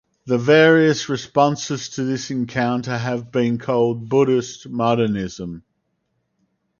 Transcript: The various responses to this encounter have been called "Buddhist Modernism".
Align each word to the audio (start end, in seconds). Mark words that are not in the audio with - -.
The 0.25 0.39
various 0.39 1.09
responses 1.09 1.87
to 1.89 2.03
this 2.03 2.31
encounter 2.31 2.97
have 2.97 3.31
been 3.31 3.59
called 3.59 4.09
"Buddhist 4.09 4.67
Modernism". 4.67 5.61